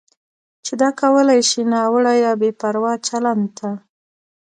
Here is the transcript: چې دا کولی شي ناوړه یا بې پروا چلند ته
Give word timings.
چې 0.65 0.73
دا 0.81 0.89
کولی 1.01 1.39
شي 1.49 1.61
ناوړه 1.73 2.13
یا 2.25 2.33
بې 2.41 2.49
پروا 2.59 2.93
چلند 3.07 3.45
ته 3.57 3.69